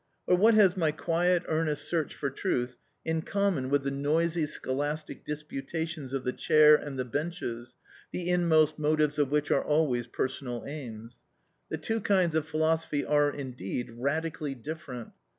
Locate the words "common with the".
3.21-3.91